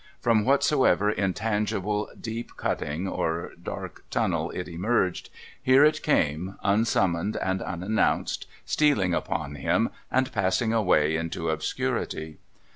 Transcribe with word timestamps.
From 0.19 0.45
whatsoever 0.45 1.11
intangible 1.11 2.09
deep 2.19 2.57
cutting 2.57 3.07
or 3.07 3.51
dark 3.61 4.03
tunnel 4.09 4.49
it 4.49 4.67
emerged, 4.67 5.29
here 5.61 5.85
it 5.85 6.01
came, 6.01 6.55
unsummoned 6.63 7.37
and 7.37 7.59
unan 7.59 7.89
nounced, 7.91 8.45
stealing 8.65 9.13
upon 9.13 9.53
him, 9.53 9.91
and 10.09 10.31
passing 10.31 10.73
away 10.73 11.15
into 11.15 11.51
obscurity. 11.51 12.39